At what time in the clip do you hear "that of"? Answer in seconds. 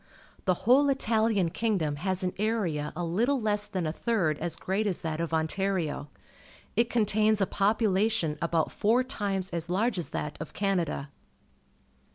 5.01-5.31, 10.09-10.53